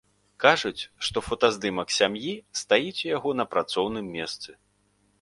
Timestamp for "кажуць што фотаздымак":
0.45-1.95